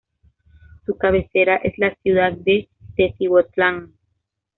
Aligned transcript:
Su 0.87 0.97
cabecera 0.97 1.57
es 1.57 1.77
la 1.77 1.93
ciudad 2.01 2.31
de 2.33 2.69
Teziutlán. 2.95 3.93